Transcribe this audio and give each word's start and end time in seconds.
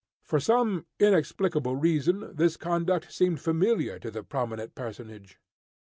For 0.23 0.39
some 0.39 0.87
inexplicable 0.99 1.75
reason, 1.75 2.31
this 2.33 2.57
conduct 2.57 3.13
seemed 3.13 3.39
familiar 3.39 3.99
to 3.99 4.09
the 4.09 4.23
prominent 4.23 4.73
personage. 4.73 5.37